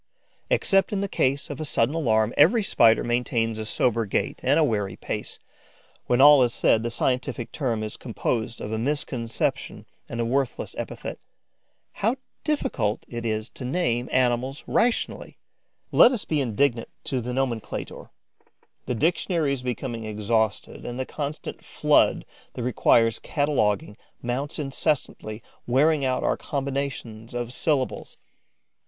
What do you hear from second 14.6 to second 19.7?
rationally! Let us be indulgent to the nomenclator: the dictionary is